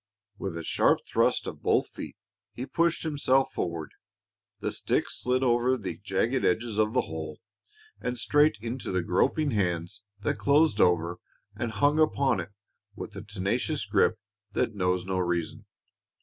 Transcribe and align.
With 0.39 0.57
a 0.57 0.63
sharp 0.63 1.01
thrust 1.05 1.45
of 1.45 1.61
both 1.61 1.89
feet, 1.89 2.17
he 2.53 2.65
pushed 2.65 3.03
himself 3.03 3.51
forward. 3.53 3.91
The 4.59 4.71
stick 4.71 5.07
slid 5.11 5.43
over 5.43 5.77
the 5.77 5.95
jagged 6.03 6.43
edges 6.43 6.79
of 6.79 6.93
the 6.93 7.01
hole 7.01 7.39
and 7.99 8.17
straight 8.17 8.57
into 8.59 8.91
the 8.91 9.03
groping 9.03 9.51
hands 9.51 10.01
that 10.21 10.39
closed 10.39 10.81
over 10.81 11.19
and 11.55 11.71
hung 11.71 11.99
upon 11.99 12.39
it 12.39 12.49
with 12.95 13.11
the 13.11 13.21
tenacious 13.21 13.85
grip 13.85 14.17
that 14.53 14.73
knows 14.73 15.05
no 15.05 15.19
reason. 15.19 15.67